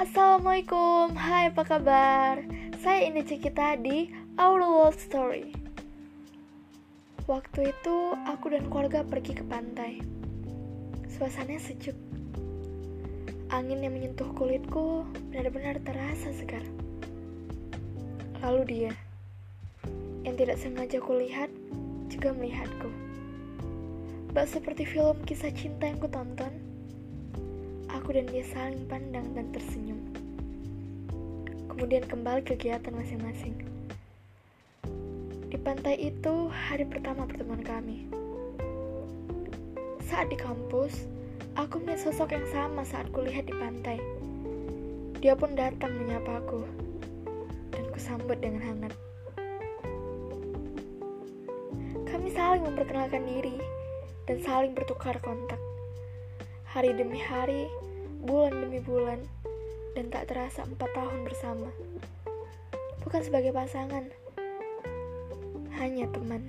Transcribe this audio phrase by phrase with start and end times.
[0.00, 2.40] Assalamualaikum, hai apa kabar?
[2.80, 4.08] Saya ini Cikita di
[4.40, 5.52] Our World Story.
[7.28, 10.00] Waktu itu aku dan keluarga pergi ke pantai.
[11.04, 11.92] Suasananya sejuk.
[13.52, 15.04] Angin yang menyentuh kulitku
[15.36, 16.64] benar-benar terasa segar.
[18.40, 18.92] Lalu dia
[20.24, 21.52] Yang tidak sengaja kulihat
[22.08, 22.88] juga melihatku.
[24.32, 26.69] Bak seperti film kisah cinta yang kutonton
[28.00, 30.00] Aku dan dia saling pandang dan tersenyum.
[31.68, 33.60] Kemudian kembali kegiatan masing-masing.
[35.52, 38.08] Di pantai itu hari pertama pertemuan kami.
[40.08, 41.04] Saat di kampus,
[41.60, 44.00] aku melihat sosok yang sama saat kulihat di pantai.
[45.20, 46.64] Dia pun datang menyapaku,
[47.68, 48.96] dan kusambut dengan hangat.
[52.08, 53.60] Kami saling memperkenalkan diri
[54.24, 55.60] dan saling bertukar kontak.
[56.70, 57.66] Hari demi hari,
[58.24, 59.20] bulan demi bulan,
[59.96, 61.68] dan tak terasa empat tahun bersama.
[63.02, 64.06] Bukan sebagai pasangan,
[65.80, 66.44] hanya teman.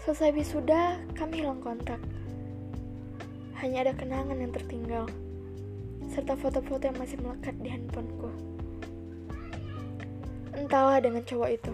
[0.00, 2.00] Selesai wisuda, kami hilang kontak.
[3.60, 5.04] Hanya ada kenangan yang tertinggal,
[6.08, 8.32] serta foto-foto yang masih melekat di handphoneku.
[10.56, 11.72] Entahlah dengan cowok itu.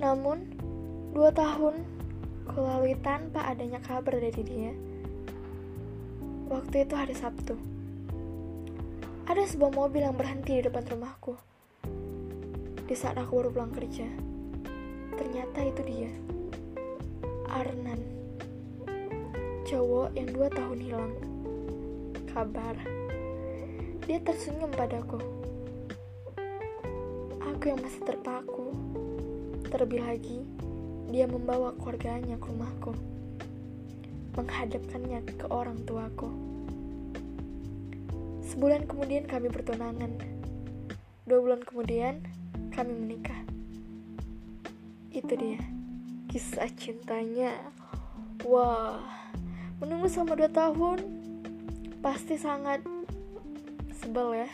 [0.00, 0.48] Namun,
[1.12, 1.84] dua tahun
[2.48, 4.72] kulalui tanpa adanya kabar dari dia.
[6.50, 7.54] Waktu itu hari Sabtu.
[9.30, 11.38] Ada sebuah mobil yang berhenti di depan rumahku.
[12.90, 14.10] Di saat aku baru pulang kerja,
[15.14, 16.10] ternyata itu dia.
[17.54, 18.02] Arnan.
[19.62, 21.14] Cowok yang dua tahun hilang.
[22.34, 22.74] Kabar.
[24.10, 25.22] Dia tersenyum padaku.
[27.46, 28.74] Aku yang masih terpaku.
[29.70, 30.42] Terlebih lagi,
[31.14, 33.19] dia membawa keluarganya ke rumahku
[34.38, 36.30] menghadapkannya ke orang tuaku.
[38.50, 40.18] Sebulan kemudian kami bertunangan.
[41.26, 42.26] Dua bulan kemudian
[42.74, 43.38] kami menikah.
[45.10, 45.62] Itu dia,
[46.30, 47.54] kisah cintanya.
[48.46, 49.02] Wah,
[49.78, 50.98] menunggu selama dua tahun
[52.02, 52.82] pasti sangat
[53.94, 54.50] sebel ya.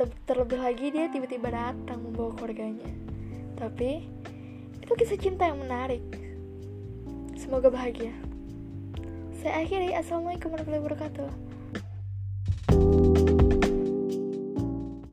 [0.00, 2.88] Terlebih lagi dia tiba-tiba datang membawa keluarganya.
[3.58, 4.06] Tapi
[4.80, 6.02] itu kisah cinta yang menarik.
[7.36, 8.12] Semoga bahagia.
[9.40, 9.96] Saya akhiri.
[9.96, 11.28] Assalamualaikum warahmatullahi wabarakatuh.